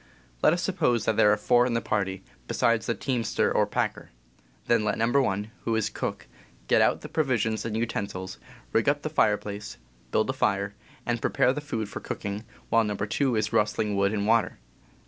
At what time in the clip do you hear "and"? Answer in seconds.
7.65-7.77, 11.05-11.21, 14.11-14.25